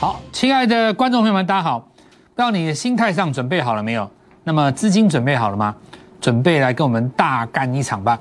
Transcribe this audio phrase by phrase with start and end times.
[0.00, 1.78] 好，亲爱的观众朋友们，大家好！
[1.78, 1.84] 不
[2.34, 4.10] 知道你的心态上准备好了没有？
[4.44, 5.76] 那么资金准备好了吗？
[6.22, 8.18] 准备来跟我们大干一场吧！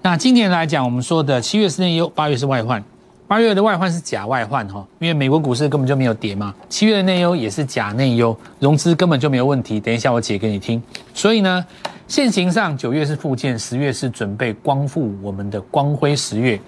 [0.00, 2.82] 那今年来讲，我们说的七月是内忧，八月是外患。
[3.28, 6.54] 八月的外患是假外患哈，因为美国股市根本就没有跌嘛。
[6.70, 9.78] 七月的内忧也是假内忧，融资根本就没有问题。
[9.78, 10.82] 等一下我解给你听。
[11.12, 11.62] 所以呢，
[12.08, 16.58] 现行上九月是复建，十月是准备光复我们的光辉十月。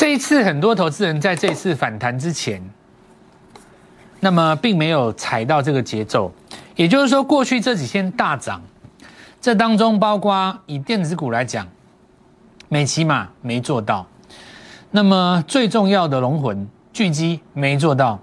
[0.00, 2.58] 这一次很多投资人在这次反弹之前，
[4.18, 6.32] 那么并没有踩到这个节奏，
[6.74, 8.62] 也就是说，过去这几天大涨，
[9.42, 11.68] 这当中包括以电子股来讲，
[12.70, 14.06] 美骑马没做到。
[14.90, 18.18] 那么最重要的龙魂巨基没做到。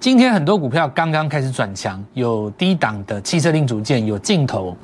[0.00, 4.76] 今天很多股票刚刚开始转强，有低档的汽车零组件，有镜头。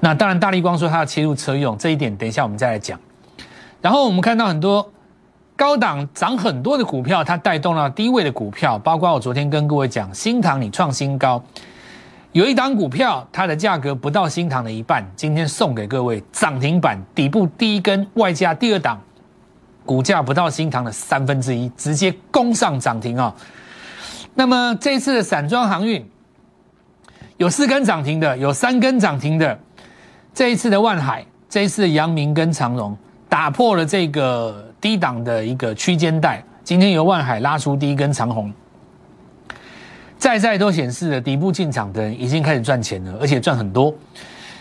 [0.00, 3.00] 那当然，大力光说它要切入车用，这一点等一下我们再来讲。
[3.82, 4.90] 然后我们看到很多
[5.56, 11.42] 高档涨很多的股票，它带动了低位的股票，包括我昨天跟各位讲，新塘你创新高，
[12.32, 18.98] 有一档股票它的价格不到新塘的一半，今天送给各位涨停板，底部第一根外加第二档。
[19.84, 23.34] 股价不到新塘的三分之一，直接攻上涨停啊！
[24.32, 26.08] 那么这次的散装航运
[27.36, 29.58] 有四根涨停的，有三根涨停的。
[30.32, 32.96] 这一次的万海，这一次的阳明跟长荣
[33.32, 38.52] 打破了这个低档的一个区间带，今天由万海拉出第一根长红，
[40.18, 43.94] 再再都显示了底部进场的人已经开始赚钱了，而且赚很多。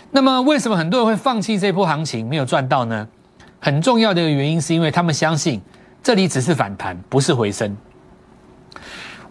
[0.09, 3.05] 那么为什么很多人会放弃这波行情，没有赚到呢？
[3.59, 5.61] 很重要的一个原因，是因为他们相信
[6.01, 7.75] 这里只是反弹，不是回升。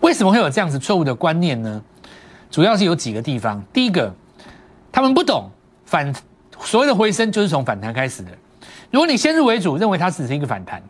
[0.00, 1.82] 为什么会有这样子错误的观念呢？
[2.50, 3.64] 主要是有几个地方。
[3.72, 4.14] 第一个，
[4.92, 5.50] 他们不懂
[5.86, 6.14] 反
[6.60, 8.30] 所谓的回升就是从反弹开始的。
[8.90, 10.82] 如果你先入为主，认为它只是一个反弹，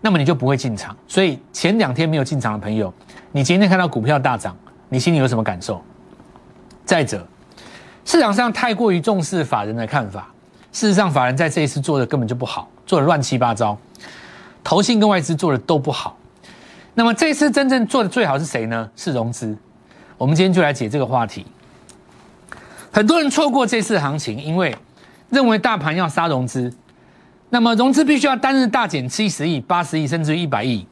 [0.00, 0.96] 那么你就不会进场。
[1.08, 2.92] 所以前两天没有进场的朋友，
[3.32, 4.56] 你今天看到股票大涨，
[4.88, 5.82] 你心里有什么感受？
[6.84, 7.26] 再者，
[8.04, 10.28] 市场上太过于重视法人的看法。
[10.72, 13.76] 事实上，法人在这一次做的根本就不好，做的乱七八糟，
[14.62, 16.16] 投信跟外资做的都不好。
[16.94, 18.88] 那么这次真正做的最好是谁呢？
[18.94, 19.56] 是融资。
[20.16, 21.44] 我们今天就来解这个话题。
[22.92, 24.76] 很多人错过这次行情，因为
[25.30, 26.72] 认为大盘要杀融资，
[27.50, 30.86] 那么融资必须要单日大减七十亿、八十亿，甚至一百亿，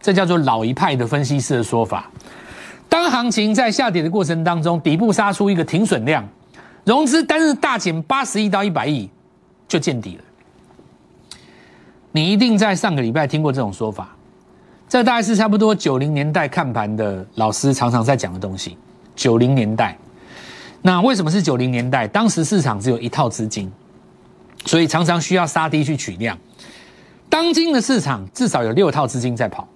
[0.00, 2.10] 这叫做老一派的分析师的说法。
[2.88, 6.26] 当行情在下跌的过程当中，底部杀出一个停损量，
[6.84, 9.08] 融资单日大减八十亿到一百亿。
[9.68, 10.24] 就见底了。
[12.10, 14.16] 你一定在上个礼拜听过这种说法，
[14.88, 18.78] 这大概是差不多九零年代看盘的老师常常在讲的东西。
[19.14, 19.94] 九零年代，
[20.82, 22.06] 那为什么是九零年代？
[22.06, 23.70] 当时市场只有一套资金，
[24.64, 26.38] 所以常常需要杀低去取量。
[27.28, 29.66] 当今的市场至少有六套资金在跑。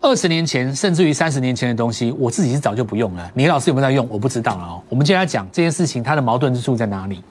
[0.00, 3.30] 二十年前，甚至于三十年前的东西，我自己是早就不用了。
[3.32, 4.06] 你老师有没有在用？
[4.10, 4.82] 我不知道了哦。
[4.90, 7.22] 我们接下来讲这件事情，它的矛盾之处在哪里？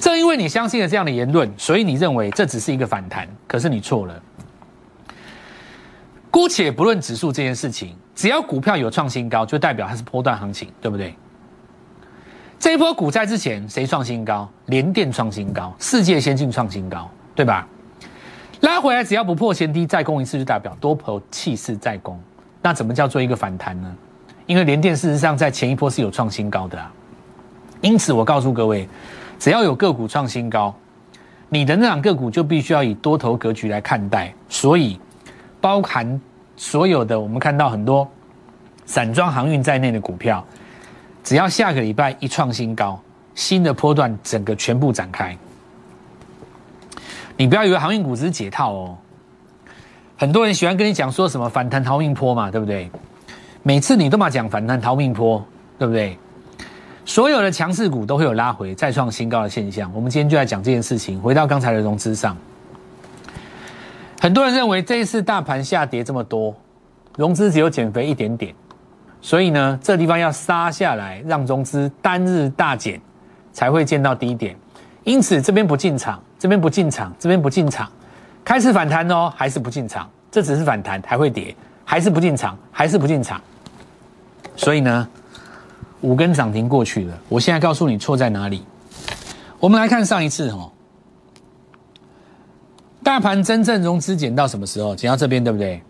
[0.00, 3.28] 正因为你相信了这样的言论，所以你认为这只是一个反弹。
[3.46, 4.20] 可是你错了。
[6.32, 11.14] 姑且不论指数这件事情，只要股票有创新高，就代表它是波段行情，对不对？
[12.60, 14.46] 这一波股灾之前，谁创新高？
[14.66, 17.66] 联电创新高，世界先进创新高，对吧？
[18.60, 22.20] 拉回来只要不破前低，再攻一次就代表多头气势再攻。
[22.60, 23.90] 那怎么叫做一个反弹呢？
[24.44, 26.92] 因为联电事实上在前一波是有创新高的啊。
[27.80, 28.86] 因此，我告诉各位。
[29.38, 30.74] 只要有个股创新高，
[31.48, 34.30] 你的那档个股就必须要以多头格局来看待。
[34.50, 35.00] 所以，
[35.62, 36.20] 包含
[36.58, 38.06] 所有的我们看到很多
[38.84, 40.44] 散装航运在内的股票，
[41.22, 43.00] 只要下个礼拜一创新高，
[43.34, 45.36] 新的波段整个全部展开。
[47.36, 48.98] 你不要以为航运股只是解套哦。
[50.16, 52.90] 很多人喜欢跟你讲说什么反弹逃命坡嘛，对不对？
[53.62, 55.42] 每次你都嘛讲反弹逃命坡，
[55.78, 56.18] 对不对？
[57.06, 59.90] 所有的强势股都会有拉回再创新高的现象。
[59.94, 61.18] 我们今天就来讲这件事情。
[61.20, 62.36] 回到刚才的融资上，
[64.20, 66.54] 很多人认为这一次大盘下跌这么多，
[67.16, 68.54] 融资只有减肥一点点，
[69.22, 73.00] 所以呢，这地方要杀下来，让融资单日大减，
[73.52, 74.56] 才会见到低点。
[75.04, 77.90] 因此这边不进场，这边不进场，这边不进场，
[78.44, 80.08] 开始反弹哦，还是不进场？
[80.30, 83.40] 这只是反弹，还会跌，还是不进场，还是不进场？
[84.56, 85.08] 所以呢？
[86.02, 88.64] 五根涨停过去了，我现在告诉你错在哪里。
[89.58, 90.72] 我们来看上一次哈，
[93.02, 94.96] 大盘真正融资减到什么时候？
[94.96, 95.82] 减到这边对不对？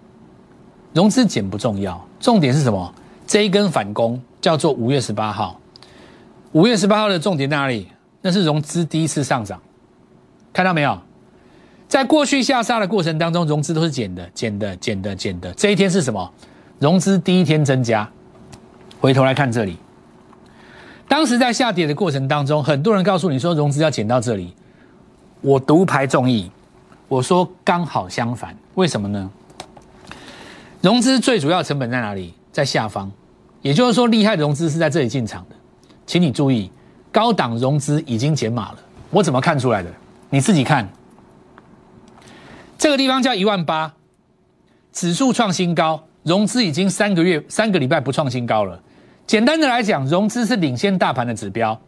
[0.93, 2.93] 融资减不重要，重点是什么？
[3.31, 5.61] 这一根反攻叫做五月十八号。
[6.51, 7.87] 五月十八号的重点在哪里？
[8.21, 9.63] 那是融资第一次上涨，
[10.53, 11.01] 看到没有？
[11.87, 15.55] 在过去下杀的过程当中，融资都是减的、减的、减的、减的。
[15.55, 16.29] 这一天是什么？
[16.81, 18.11] 融资第一天增加。
[19.01, 19.77] 回头来看这里，
[21.07, 24.53] 当时在下跌的过程当中，很多人告诉你说融资要减到这里，
[25.41, 26.51] 我独排众议，
[27.07, 28.57] 我说刚好相反。
[28.75, 29.31] 为什么呢？
[30.81, 32.35] 融资最主要成本在哪里？
[32.51, 33.09] 在下方，
[33.63, 35.57] 也就是说，厉害的融资是在这里进场的。
[36.07, 36.71] 请你注意，
[37.13, 38.79] 高档融资已经减码了。
[39.11, 39.91] 我怎么看出来的？
[40.31, 40.89] 你自己看。
[42.79, 43.93] 这个地方叫一万八，
[44.93, 48.81] 指数创新高，融资已经三个月、三个礼拜不创新高了。
[49.27, 51.79] 简单的来讲，融资是领先大盘的指标，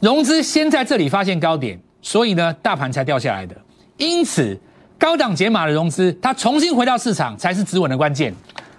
[0.00, 3.56] 融资先在这里发现高点，所以呢，大盘才掉下来的。
[3.96, 4.58] 因此，
[4.98, 8.34] 高档解码的融资，它重新回到市场才是止稳的关键。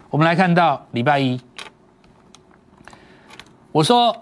[0.10, 1.39] 我们来看到礼拜一，
[3.71, 4.16] 我说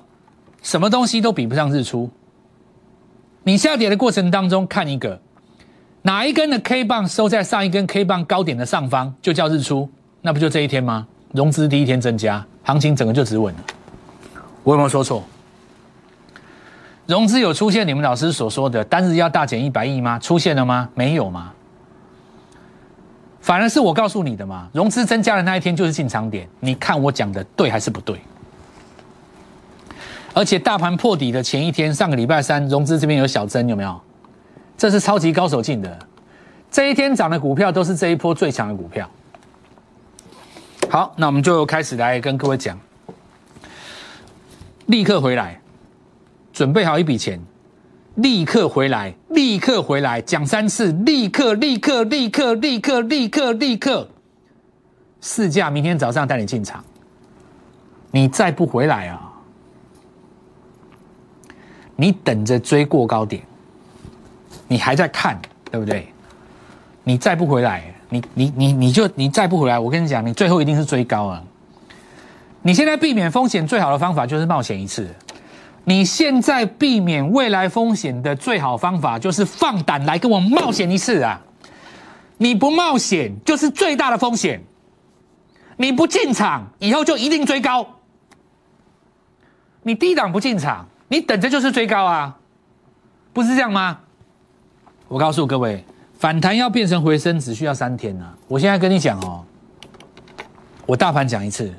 [0.62, 2.10] 什么东西都比不上日出。
[3.44, 5.22] 你下跌的过程当中看一个。
[6.04, 9.90] 哪一根的 K 棒收在上一根 K 棒高点的上方，就叫日出，
[10.22, 11.06] 那不就这一天吗？
[11.34, 13.60] 融资第一天增加，行情整个就止稳了。
[14.64, 15.24] 我有没有说错？
[17.06, 20.18] 融资有出现你们老师所说的单日要大减一百亿吗？
[20.20, 20.90] 出现了吗？
[20.94, 21.52] 没有吗？
[23.42, 26.48] 反而是我告诉你的嘛，融资增加的那一天就是进场点。
[26.62, 28.22] 你看我讲的对还是不对？
[30.38, 34.00] 而且大盘破底的前一天，上个礼拜三，融资这边有小增，有没有？
[34.78, 35.98] 这是超级高手进的，
[36.70, 39.10] 这一天涨的股票都是这一波最强的股票。
[40.92, 42.80] 好，那我们就开始来跟各位讲，
[44.86, 45.60] 立刻回来，
[46.54, 47.42] 准备好一笔钱，
[48.18, 54.08] 立刻回来，立刻回来，讲三次，立刻，立刻，立刻，立刻，立刻，立刻，
[55.20, 56.86] 试驾，明天早上带你进场，
[58.12, 59.27] 你再不回来啊，
[61.98, 63.44] 你等着追过高点。
[64.70, 65.38] 你还在看，
[65.70, 66.08] 对不对？
[67.04, 71.44] 你再不回来，你你你你就你再不回来，我跟你讲，你最后一定是追高啊！
[72.62, 75.08] 你现在避免风险最好的方法就是冒险一次。
[75.86, 81.42] 你现在避免未来风险的最好方法就是放胆来跟我冒险一次啊！
[82.38, 84.62] 你不冒险就是最大的风险。
[85.78, 87.88] 你不进场，以后就一定追高。
[89.84, 92.38] 你低档不进场，你等着就是追高啊！
[93.34, 94.00] 不是这样吗？
[95.08, 95.86] 我告诉各位，
[96.18, 98.26] 反弹要变成回升，只需要三天呐！
[98.48, 99.46] 我现在跟你讲哦，
[100.86, 101.74] 我大盘讲一次，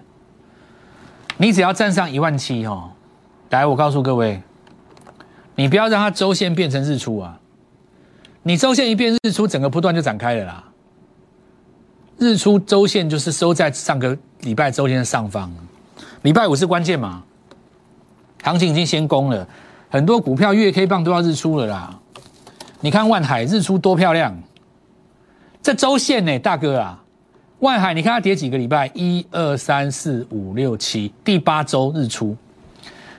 [1.36, 2.90] 你只要站上一万七哦，
[3.50, 4.40] 来，我告诉各位，
[5.56, 7.38] 你不要让它周线变成日出啊！
[8.44, 10.64] 你周线一变日出，整个波段就展开了啦。
[12.16, 15.52] 日出周线就是收在上个礼拜周线的上方，
[16.22, 17.24] 礼拜五是关键嘛？
[18.42, 19.46] 行情已经先攻了，
[19.88, 21.98] 很多股票月 K 棒都要日出了啦。
[22.80, 24.36] 你看万海日出多漂亮，
[25.60, 27.02] 这周线呢，大哥啊，
[27.58, 32.36] 万海你看它跌几个礼拜，一二三四五六七，第八周日出，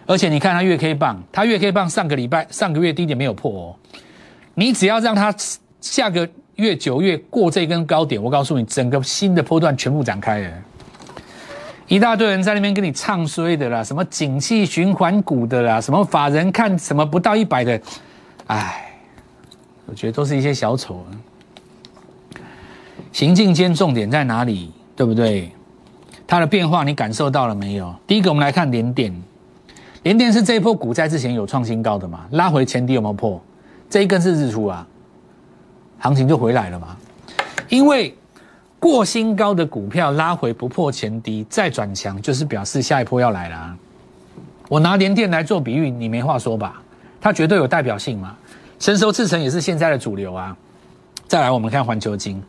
[0.06, 3.76] 而且你看它月 K 棒，它月 K 棒上个礼拜上个月低点没有破哦，
[4.56, 5.36] 你只要让它
[5.82, 10.52] 下个月九月过这根高点，我告诉你，整个新的波段全部展开了，
[11.90, 17.82] 一大堆人在那边跟你唱衰的啦，什么景气循环股的啦，什么法人看什么不到一百的，
[18.48, 18.86] 唉。
[19.88, 21.10] 我觉得都是一些小丑啊。
[23.12, 24.72] 行进间重点在哪里？
[24.96, 25.52] 对不对？
[26.28, 27.92] 它的变化你感受到了没有？
[28.06, 29.12] 第一个，我们来看连电，
[30.04, 32.28] 连电是这一波股灾之前有创新高的嘛？
[32.34, 33.42] 拉回前低有没有破？
[33.90, 34.86] 这一根是日出啊，
[35.98, 36.96] 行情就回来了嘛？
[37.68, 38.16] 因为
[38.80, 43.76] 过新高的股票拉回不破前低再转强，就是表示下一波要来了。
[44.70, 46.82] 我拿联电来做比喻，你没话说吧？
[47.20, 48.36] 它绝对有代表性嘛？
[48.80, 50.56] 成熟制成也是现在的主流啊！
[51.28, 52.42] 再来，我们看环球金，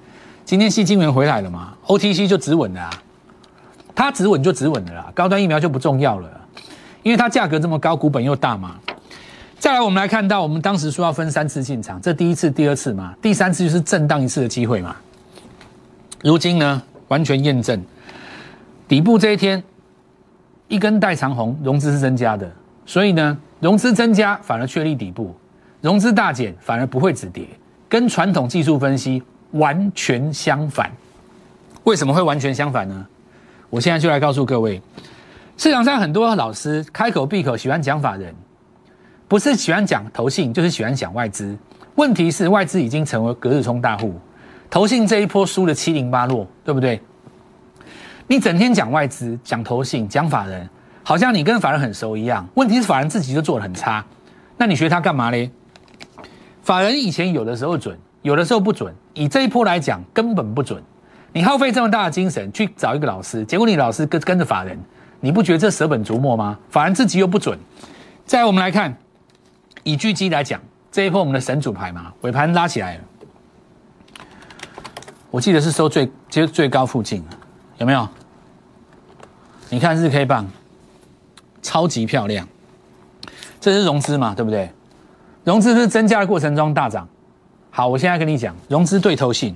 [0.45, 2.91] 今天细晶元回来了嘛？OTC 就止稳了啊，
[3.95, 6.31] 它止稳就止稳了啦，高端疫苗就不重要了，
[7.03, 8.77] 因为它价格这么高，股本又大嘛。
[9.59, 14.95] 再来，我们来看到，我们当时说要分三次进场，这第一次、第二次嘛，第三次就是震荡一次的机会嘛。
[16.23, 17.83] 如今呢，完全验证，
[18.87, 19.63] 底部这一天
[20.69, 22.51] 一根带长红，融资是增加的，
[22.85, 25.35] 所以呢，融资增加反而确立底部。
[25.81, 27.47] 融资大减反而不会止跌，
[27.89, 29.23] 跟传统技术分析
[29.53, 30.91] 完全相反。
[31.85, 33.07] 为什么会完全相反呢？
[33.71, 34.83] 我现在就来告诉各位，
[35.57, 38.35] 市场上很多老师开口闭口喜欢讲法人，
[39.27, 41.57] 不是喜欢讲投信，就是喜欢讲外资。
[41.95, 44.21] 问题是外资已经成为隔日冲大户，
[44.71, 47.01] 投信这一波输的七零八落，对不对？
[48.29, 50.71] 你整天讲外资、讲投信、讲法人，
[51.03, 52.49] 好像你跟法人很熟一样。
[52.55, 54.05] 问题是法人自己就做的很差，
[54.57, 55.51] 那你学他干嘛嘞？
[56.63, 58.95] 法人以前有的时候准，有的时候不准。
[59.13, 60.81] 以这一波来讲，根本不准。
[61.33, 64.79] 你耗费这么大的精神去找一个老师，结果你老师跟跟着法人，
[65.19, 66.57] 你不觉得这舍本逐末吗？
[66.69, 67.59] 法人自己又不准。
[68.25, 68.97] 再我们来看，
[69.83, 70.61] 以巨基来讲，
[70.93, 73.01] 这一波我们的神主牌嘛，尾盘拉起来了。
[75.31, 77.25] 我记得是收最接最高附近，
[77.79, 78.09] 有没有？
[79.69, 80.47] 你看日 K 棒，
[81.63, 82.47] 超级漂亮。
[83.61, 84.73] 这是融资嘛，对不对？
[85.45, 87.09] 融资是增加的过程中大涨。
[87.71, 89.55] 好，我现在跟你讲，融资对头性，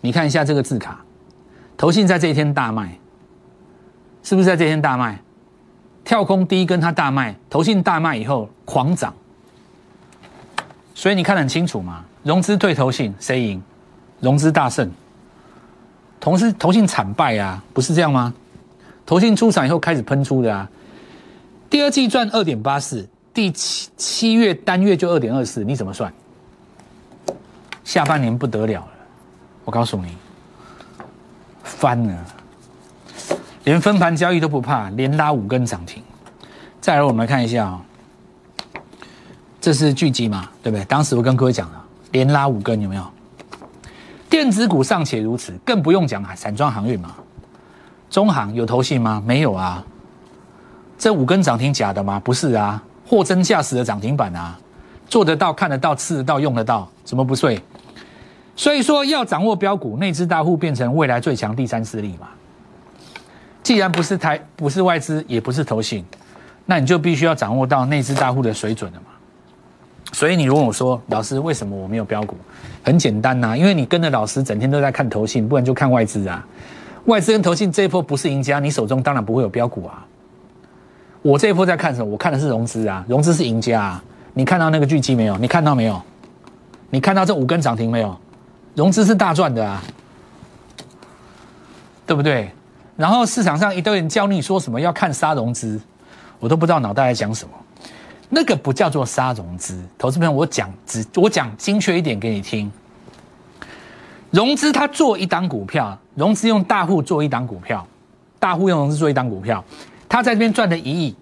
[0.00, 1.04] 你看一下这个字卡，
[1.76, 2.96] 头信在这一天大卖，
[4.22, 5.20] 是不是在这一天大卖？
[6.04, 9.12] 跳空第一根它大卖，头信大卖以后狂涨，
[10.94, 12.04] 所以你看得很清楚嘛。
[12.22, 13.60] 融资对头性谁赢？
[14.20, 14.88] 融资大胜。
[16.28, 18.34] 同时投信惨败啊，不是这样吗？
[19.06, 20.68] 投信出场以后开始喷出的啊，
[21.70, 26.12] 第二季赚二点八四，第七七月单月就二点二四，你怎么算？
[27.82, 28.88] 下半年不得了了，
[29.64, 30.18] 我告诉你，
[31.62, 32.14] 翻了，
[33.64, 36.02] 连分盘交易都不怕，连拉五根涨停。
[36.78, 37.82] 再来，我们来看一下啊，
[39.62, 40.84] 这是巨基嘛，对不对？
[40.84, 41.82] 当时我跟各位讲了，
[42.12, 43.12] 连拉五根有没有？
[44.38, 47.12] 电子股尚且如此，更不用讲散装航运嘛。
[48.08, 49.20] 中航有投信吗？
[49.26, 49.84] 没有啊。
[50.96, 52.20] 这五根涨停假的吗？
[52.20, 54.56] 不是啊，货真价实的涨停板啊，
[55.08, 57.60] 做得到、看得到、吃得到、用得到，怎么不碎？
[58.54, 62.28] 所以说要掌握标股，内资大户变成未来最强第三势力嘛。
[63.64, 66.04] 既然不是台，不是外资，也不是投信，
[66.64, 69.17] 那你就必须要掌握到内资大户的水准了嘛。
[70.12, 72.36] 所以你如果我说老师为什么我没有标股？
[72.82, 76.44] 很简单呐，因为你跟着老师整天都在看投信，不然就看外资啊。
[77.04, 80.04] 外资跟投信这一波不是赢家，你手中当然不会有标股啊。
[81.20, 82.10] 我这一波在看什么？
[82.10, 84.04] 我看的是融资啊，融资是赢家啊。
[84.34, 85.36] 你看到那个巨基没有？
[85.38, 86.00] 你看到没有？
[86.90, 88.16] 你看到这五根涨停没有？
[88.74, 89.82] 融资是大赚的啊，
[92.06, 92.50] 对不对？
[92.96, 95.80] 然后市场上一堆人教你说什么要看杀融资，
[96.38, 97.50] 我都不知道脑袋在讲什么。
[98.30, 102.70] 那个不叫做杀融资，投资朋友，我讲只我讲精确一点给你听。
[104.30, 107.86] 融资他做一档股票，融资用大户做一档股票，
[108.38, 109.64] 大户用融资做一档股票，
[110.06, 111.16] 他在这边赚了一亿，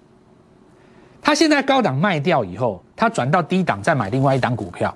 [1.22, 4.92] 他现在高档卖掉以后，他转到低档再买另外一档股票，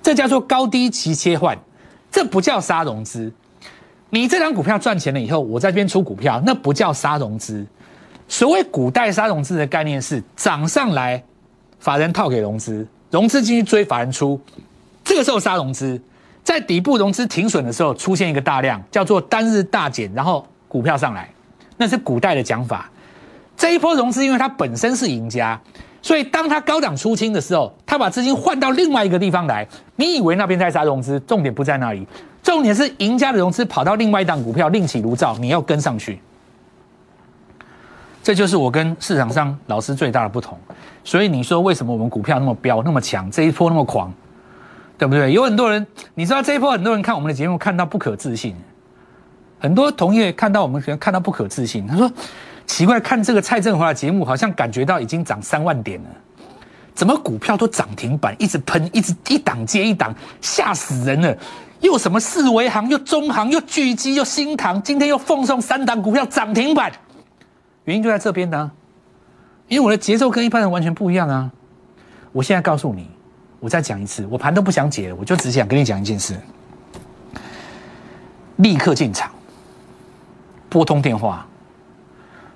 [0.00, 1.58] 这叫做高低期切换，
[2.08, 3.32] 这不叫杀融资。
[4.10, 7.66] 你这档股票赚钱了以后，我在这边出股票，那不叫杀融资。
[8.28, 11.20] 所谓古代杀融资的概念是涨上来。
[11.80, 14.40] 法人套给融资，融资进去追法人出，
[15.04, 16.00] 这个时候杀融资，
[16.42, 21.28] 在底部融资停损的时候出现一个大量，叫做单日大减，然后股票上来，
[21.76, 22.90] 那是古代的讲法。
[23.56, 25.60] 这一波融资，因为它本身是赢家，
[26.00, 29.66] 所以当它高档出清的时候，它把资金换到另外一个地方来。
[29.96, 32.06] 你以为那边在杀融资，重点不在那里，
[32.42, 36.20] 重点是赢家的融资跑到另外一档股票另起炉灶，你要跟上去。
[38.22, 40.58] 这就是我跟市场上老师最大的不同，
[41.02, 44.12] 所以你说为什么我们股票那么飙那么强，这一波那么狂，
[44.98, 45.32] 对不对？
[45.32, 48.54] 有很多人，你知道这一波很多人看我们的节目看到不可置信，
[49.58, 52.10] 很多同业看到我们可能看到不可置信，他说
[52.66, 56.08] 奇怪，看这个蔡振华的节目好像感觉到已经涨三万点了，
[56.94, 61.34] 怎么股票都涨停板，一直喷，一直一档接一档，吓死人了！
[61.80, 66.92] 又什么四维行，又中行，又巨基，又新塘，今天又奉送三档股票涨停板。
[67.88, 68.70] 原因就在这边的，
[69.66, 71.50] 因为我的节奏跟一般人完全不一样啊！
[72.32, 73.08] 我现在告诉你，
[73.60, 76.38] 我再讲一次，我盘都不想解，我就只想跟你讲一件事：
[78.56, 79.30] 立刻进场，
[80.68, 81.46] 拨通电话，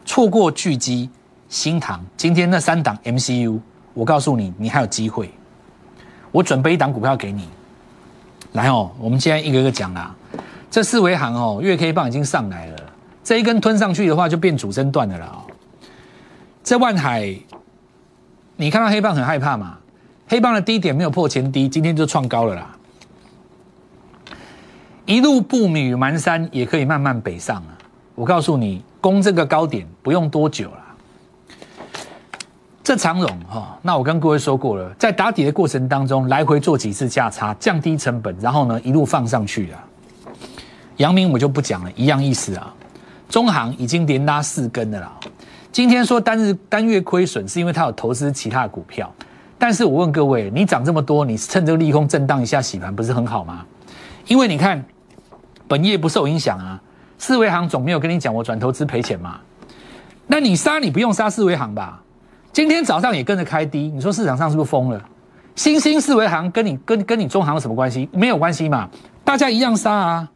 [0.04, 1.08] 错过巨基、
[1.48, 3.58] 新塘，今天那三档 MCU，
[3.94, 5.32] 我告诉你，你还有机会。
[6.30, 7.48] 我准备一档股票给你，
[8.52, 10.14] 来哦，我们现在一个一个讲啊。
[10.70, 12.91] 这四维行哦，月 K 棒已经上来了。
[13.24, 15.44] 这一根吞上去的话，就变主升段的了啊！
[16.64, 17.34] 这万海，
[18.56, 19.78] 你看到黑棒很害怕嘛？
[20.28, 22.76] 黑棒的低点没有破前低，今天就创高了啦。
[25.04, 27.78] 一路步履蹒跚，也可以慢慢北上啊！
[28.14, 30.78] 我告诉你，攻这个高点不用多久了。
[32.84, 39.84] 这长荣哈，那我跟各位说过了，在打底的过程当中，来回做几次价差，降低成本，然后呢一路放上去啊。
[40.96, 42.74] 阳明我就不讲了，一样意思啊。
[43.32, 45.10] 中行已经连拉四根的了，
[45.72, 49.10] 今天说单日单月亏损是因为它有投资其他的股票，
[49.58, 53.64] 但是我问各位，你涨这么多，你趁这个利空震荡一下洗盘不是很好吗？
[54.26, 54.84] 因为你看
[55.66, 56.78] 本业不受影响啊，
[57.16, 59.40] 四维行总没有跟你讲我转投资赔钱嘛，
[60.26, 62.02] 那你杀你不用杀四维行吧？
[62.52, 65.02] 今天早上也跟着开低，你说市场上是不是疯了？
[65.56, 68.10] 新兴四维行跟你跟跟你中行有什么关系？
[68.12, 68.90] 没有关系嘛，
[69.24, 70.28] 大家一样杀啊。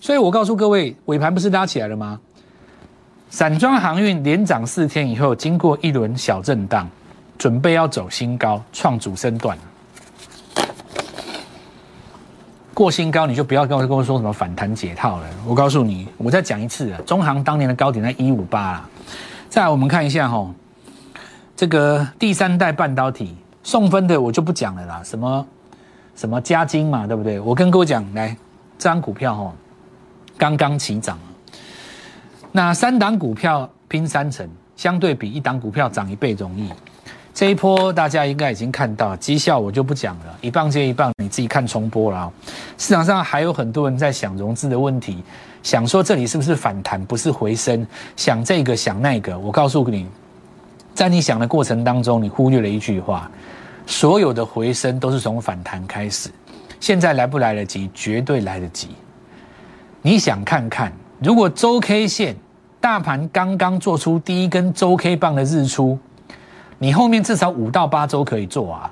[0.00, 2.20] 所以我告诉各位，尾盘不是拉起来了吗？
[3.28, 6.88] 散装航运连涨四天以后，经过一轮小震荡，
[7.36, 9.58] 准备要走新高，创主升段。
[12.72, 15.26] 过新高你就不要跟我跟我说什么反弹解套了。
[15.46, 18.88] 我告诉你，我再讲一次啊，中航当年的高点在一五八啦。
[19.48, 20.48] 再来我们看一下哈，
[21.56, 25.46] 这个第三代半导体送分的我就不讲了啦，什么
[26.14, 27.40] 什么加金嘛，对不对？
[27.40, 28.28] 我跟各位讲，来
[28.78, 29.52] 这张股票哈，
[30.38, 31.18] 刚刚起涨，
[32.52, 36.70] 那三档股票拼三成，相对比一档股票涨一倍容易。
[37.32, 42.32] 这一波大家应该已经看到绩效，我就不讲了，一棒接一棒，你自己看重播了。
[42.78, 45.22] 市场上还有很多人在想融资的问题，
[45.62, 49.38] 想说这里是不是反弹，不是回升，想这个想那个。
[49.38, 50.06] 我告诉你，
[50.94, 53.30] 在你想的过程当中，你忽略了一句话：
[53.86, 56.30] 所有的回升都是从反弹开始。
[56.80, 57.90] 现在来不来得及？
[57.92, 58.88] 绝对来得及。
[60.06, 62.36] 你想看看，如果周 K 线
[62.80, 65.98] 大盘刚刚做出第一根周 K 棒的日出？
[66.78, 68.88] 你后面至少五到八周可以做啊，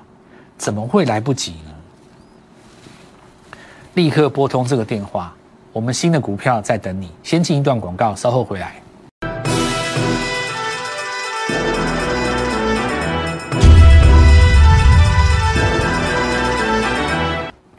[0.57, 3.57] 怎么会来不及呢？
[3.93, 5.33] 立刻拨通这个电话，
[5.71, 7.09] 我们新的股票在等你。
[7.23, 8.75] 先进一段广告，稍后回来。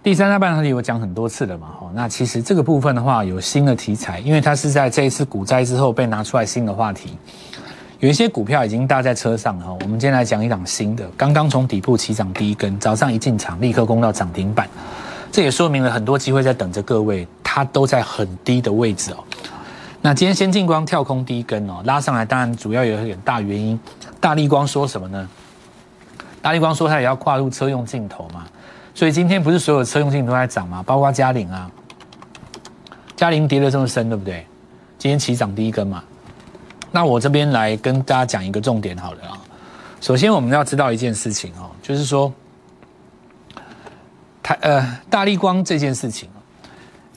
[0.06, 7.18] 第三代半导体我讲很多次了嘛，哈，那其实这个部分的话有新的题材，因为它是在这一次股灾之后被拿出来新的话题。
[7.98, 14.68] 有一些股票已经搭在车上了，哈我们今天来讲一档新的，刚刚从底部起涨第一根，早上一进场立刻攻到涨停板，
[15.32, 19.16] 这也说明了很多机会在等着各位，它都在很低的位置哦。
[20.02, 23.76] 那今天先进光跳空第一根哦，拉上来，当然主要有一点大原因，
[24.20, 25.28] 大力光说什么呢？
[26.40, 28.44] 大力光说它也要跨入车用镜头嘛，
[28.96, 30.82] 所以今天不是所有车用镜头都在涨吗？
[30.82, 31.70] 包括嘉陵啊，
[33.14, 34.46] 嘉陵跌得这么深，对不对？
[34.96, 36.02] 今天起涨第一根嘛。
[36.90, 39.38] 那我这边来跟大家讲一个重点好了啊。
[40.00, 42.32] 首先我们要知道一件事情哦，就是说，
[44.42, 46.30] 台呃大力光这件事情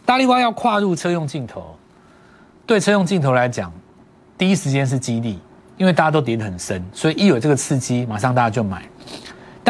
[0.05, 1.77] 大力光要跨入车用镜头，
[2.65, 3.71] 对车用镜头来讲，
[4.37, 5.39] 第一时间是激励，
[5.77, 8.83] 因为大家都跌得很深，所以一有这个刺激，马上大家就买。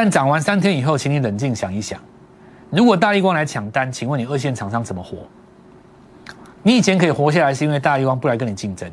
[0.02, 2.00] 但涨完三天以后，请你冷静想一想，
[2.70, 5.18] 如果大力光来抢单，请问你二线厂商怎么活？
[6.64, 8.90] 你以前可以活下来，是因为大力光不来跟你竞争。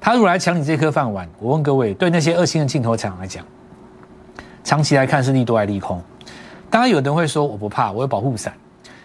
[0.00, 3.44] 他如果来抢你这颗饭碗，我问各位，对那些二星的镜头厂来讲，
[4.62, 6.00] 长期来看是利多还是利空？
[6.70, 8.54] 当然，有的人会说我不怕，我有保护伞。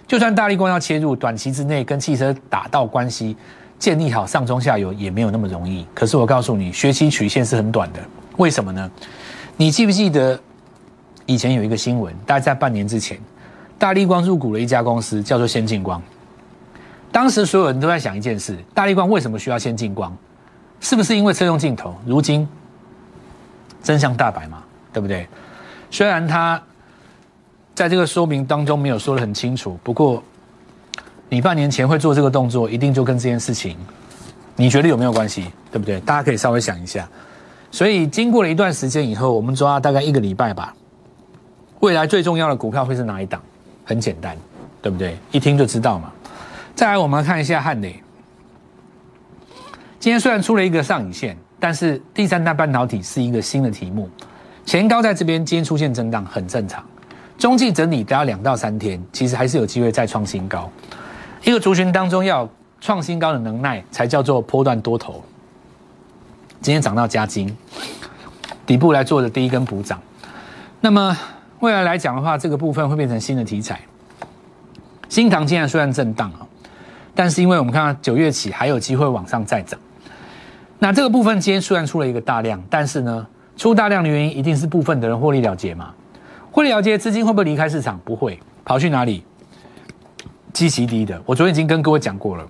[0.06, 3.36] 就算大力光要切入，短期之内跟汽车打到关系，
[3.80, 5.88] 建立好上中下游也没有那么容易。
[5.96, 8.00] 可是我告诉你，学习曲线是很短的。
[8.38, 8.92] 为什么呢？
[9.58, 10.40] 你记不记得
[11.30, 12.12] 以前有一个新闻？
[12.26, 13.16] 大概在半年之前，
[13.78, 16.02] 大力光入股了一家公司，叫做先进光。
[17.12, 20.12] 当时所有人都在想一件事：大力光为什么需要先进光？
[20.80, 21.96] 是不是因为车用镜头？
[22.04, 22.48] 如今
[23.84, 25.28] 真相大白嘛，对不对？
[25.92, 26.60] 虽然他
[27.76, 30.24] 在这个说明当中没有说的很清楚，不过
[31.30, 33.78] 你半年前会做这个动作，一定就跟这件事情，
[34.56, 35.46] 你觉得有没有关系？
[35.72, 36.00] 对不对？
[36.00, 37.08] 大家可以稍微想一下。
[37.70, 40.74] 所以经过了一段时间以后，我们抓大概一个礼拜吧。
[41.80, 43.42] 未来最重要的股票会是哪一档？
[43.86, 44.36] 很简单，
[44.82, 45.18] 对不对？
[45.32, 46.12] 一听就知道嘛。
[46.76, 48.02] 再来，我们看一下汉磊。
[50.00, 54.10] 今天虽然出了一个上影线，但是第三代半导体是一个新的题目，
[54.66, 56.84] 前高在这边，今天出现震荡很正常。
[57.38, 60.70] 中继整理都要两到三天，其实还是有机会再创新高。
[61.44, 62.48] 一个族群当中要
[62.82, 65.24] 创新高的能耐，才叫做波段多头。
[66.62, 67.56] 今天涨到加金，
[68.66, 70.02] 底部来做的第一根补涨。
[70.82, 71.18] 那么
[71.60, 73.80] 未来来讲的话，这个部分会变成新的题材。
[75.10, 76.48] 新塘今天虽然震荡啊，
[77.14, 79.78] 但是因为我们看到九月起还有机会往上再涨。
[80.78, 85.94] 那这个部分今天虽然出了一个大量，但是呢，出大量的原因一定是部分的人获利了结嘛？
[86.50, 88.00] 获利了结，资金会不会离开市场？
[88.06, 89.26] 不会，跑去哪里？
[90.54, 91.22] 基期低的。
[91.26, 92.48] 我昨天已经跟各位讲过了，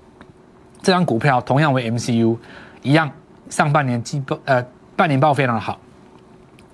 [0.84, 2.38] 这张股票同样为 MCU，
[2.84, 3.10] 一样，
[3.50, 4.64] 上半年基报呃
[4.96, 5.80] 半年报非常的好，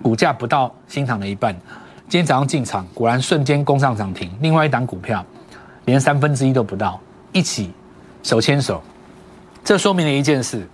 [0.02, 1.56] 股价不到新塘的一半。
[2.08, 4.30] 今天早上进场，果然瞬间攻上涨停。
[4.40, 5.24] 另外一档股票
[5.86, 7.00] 连三分之一都不到，
[7.32, 7.72] 一起
[8.22, 8.80] 手牵手，
[9.64, 10.64] 这说明了一件事。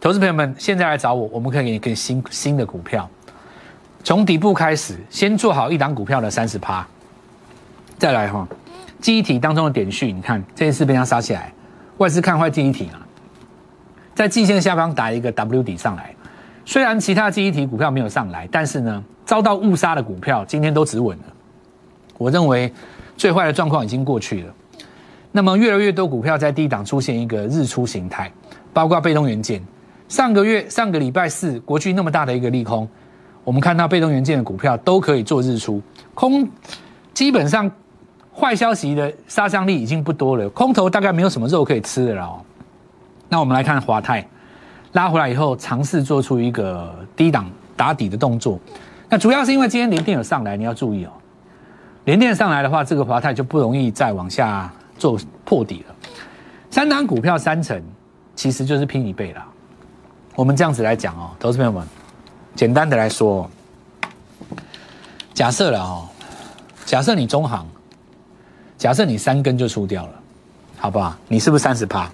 [0.00, 3.08] 投资朋友们，现在来找我，我们可以给你更新新的股票。
[4.04, 6.86] 从底部开始，先做好一档股票的三十趴，
[7.98, 8.46] 再来哈。
[9.00, 11.52] 记忆体当中的点序，你看这一次被它杀起来，
[11.96, 13.02] 外资看坏记忆体啊，
[14.14, 16.14] 在季线下方打一个 W 底上来。
[16.64, 21.24] 虽然其他记忆体股票没有上来，但是呢，遭到误杀的股票，今天都止稳了。
[22.16, 22.72] 我认为
[23.14, 24.54] 最坏的状况已经过去了。
[25.32, 28.32] 那么越来越多股票在低档出现一个日出形态，
[28.72, 29.62] 包括被动元件。
[30.08, 32.88] 上个月上个礼拜四，国巨那么大的一个利空，
[33.44, 35.82] 我们看到被动元件的股票都可以做日出，
[36.14, 36.48] 空
[37.12, 37.70] 基本上
[38.34, 42.40] 坏消息的杀伤力已经不多了，空头大概没有什么肉可以吃的了哦。
[43.28, 44.26] 那我们来看华泰
[44.92, 47.44] 拉回来以后，尝试做出一个低档
[47.76, 48.58] 打底的动作。
[49.08, 51.12] 那主要是因为今天连电有上来，你要注意哦。
[52.04, 55.94] 连电上来的话，这个华泰就不容易再往下做破底了。
[56.70, 57.82] 三档股票三成，
[58.34, 59.44] 其实就是拼一倍了。
[60.34, 61.86] 我们这样子来讲哦，投资朋友们，
[62.54, 63.50] 简单的来说，
[65.34, 66.08] 假设了哦，
[66.84, 67.66] 假设你中行，
[68.76, 70.12] 假设你三根就出掉了，
[70.76, 71.16] 好不好？
[71.28, 72.10] 你是不是三十趴？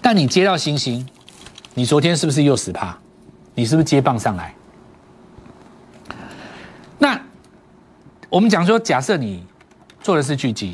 [0.00, 1.06] 但你接到星星，
[1.74, 2.96] 你昨天是不是又十趴？
[3.54, 4.54] 你是不是接棒上来？
[6.98, 7.20] 那
[8.30, 9.44] 我们讲说，假设你
[10.00, 10.72] 做的是巨基，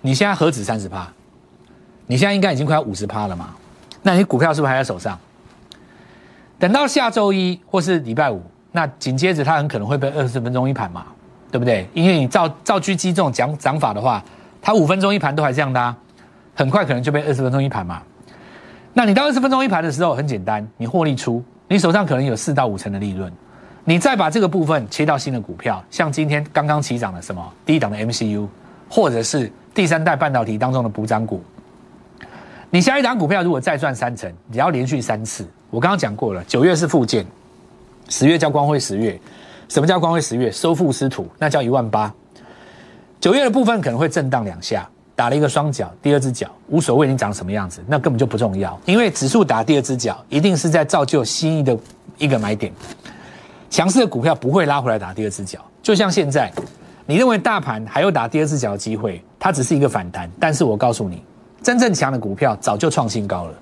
[0.00, 1.06] 你现在何止三十趴？
[2.06, 3.54] 你现在应该已经快要五十趴了嘛？
[4.02, 5.18] 那你股票是不是还在手上？
[6.58, 8.42] 等到下周一或是礼拜五，
[8.72, 11.04] 那紧接着它很可能会被二十分钟一盘嘛，
[11.50, 11.86] 对不对？
[11.92, 14.24] 因为你照照狙击这种讲涨法的话，
[14.62, 15.94] 它五分钟一盘都还这样的，
[16.54, 18.02] 很快可能就被二十分钟一盘嘛。
[18.94, 23.30] 那你到二十分钟一盘的时候，很简单，你获利出，你手上可能有四到五成的利润，
[23.88, 28.44] 你再把这个部分切到新的股票，像今天刚刚起涨的什么低档的 MCU，
[28.90, 31.40] 或者是第三代半导体当中的补涨股。
[32.68, 35.46] 你下一档股票如果再赚三成，你要连续三次。
[35.70, 37.24] 我刚刚讲过了，九月是附件，
[38.08, 39.16] 十月叫光辉十月。
[39.68, 40.50] 什么叫光辉十月？
[40.50, 42.12] 收复失土，那叫一万八。
[43.20, 48.76] 九月的部分可能会震荡两下，打了一个双脚，第二只脚无所谓，你长什么样子，那根本就不重要。
[48.84, 51.78] 因为指数打第二只脚，一定是在造就新的
[52.18, 52.72] 一个买点。
[53.76, 56.50] 强势的股票不会拉回来打第二只脚，就像现在，
[57.04, 60.30] 你认为大盘还有打第二只脚的机会，它只是一个反弹。
[60.40, 61.22] 但是我告诉你。
[61.62, 63.52] 真正强的股票早就创新高了，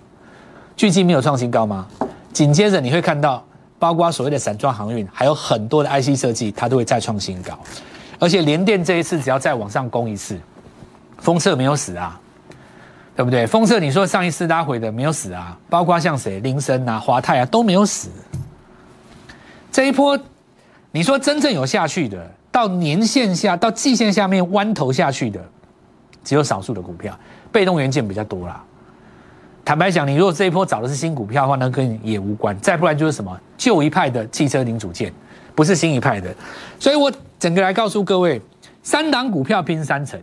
[0.77, 1.88] 最近没有创新高吗？
[2.33, 3.44] 紧接着你会看到，
[3.77, 7.59] 包括所谓的散装航运，还有很多的 IC 设计，它都会再创新高。
[8.20, 10.38] 而且联电这一次只要再往上攻一次，
[11.18, 12.20] 封测没有死啊，
[13.16, 13.44] 对不对？
[13.48, 18.09] 封测你说上一次拉回的没有死啊，包括像谁，林森啊、华泰啊都没有死。
[19.74, 20.16] 这一波，
[20.92, 25.44] 你说真正有下去的，到年线下、到季线下面弯头下去的，
[26.22, 27.18] 只有少数的股票。
[27.50, 28.62] 被动元件比较多啦。
[29.64, 32.56] 坦白讲，你如果这一波找的是新股票的话，那跟也无关。
[32.60, 35.12] 再不然就是什么旧一派的汽车零组件，
[35.56, 36.32] 不是新一派的。
[36.78, 37.10] 所以我
[37.40, 38.40] 整个来告诉各位，
[38.84, 40.20] 三档股票拼三成，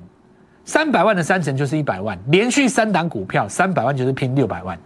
[0.63, 4.79] 三百万的三成就是一百万，连续三档股票三百万就是拼六百万。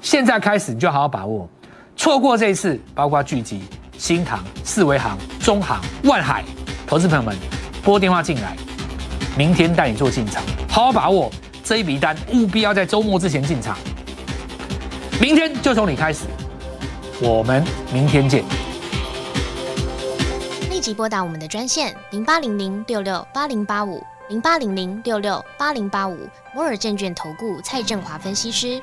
[0.00, 1.46] 现在开始你就好好把握，
[1.96, 3.62] 错过这一次，包括聚集、
[3.96, 6.44] 新塘、四维行、中行、万海，
[6.86, 7.36] 投资朋友们
[7.82, 8.56] 拨电话进来。
[9.36, 11.30] 明天带你做进场，好好把握
[11.62, 13.78] 这一笔单，务必要在周末之前进场。
[15.20, 16.24] 明天就从你开始，
[17.20, 18.44] 我们明天见。
[20.68, 28.82] 立即拨打我们的专线零八零零六六八零八五零八零零六六八零八五摩尔证券投顾蔡振华分析师。